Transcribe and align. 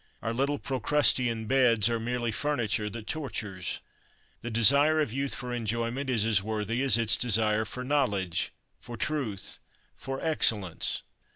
Our 0.23 0.33
little 0.33 0.57
Procrustean 0.57 1.45
beds 1.45 1.87
are 1.87 1.99
merely 1.99 2.31
furniture 2.31 2.89
that 2.89 3.05
tortures. 3.05 3.81
The 4.41 4.49
desire 4.49 4.99
of 4.99 5.13
youth 5.13 5.35
for 5.35 5.53
enjoyment 5.53 6.09
is 6.09 6.25
as 6.25 6.41
worthy 6.41 6.81
as 6.81 6.97
its 6.97 7.15
desire 7.15 7.65
for 7.65 7.83
knowledge, 7.83 8.51
for 8.79 8.97
truth, 8.97 9.59
for 9.95 10.19
excellence. 10.19 11.03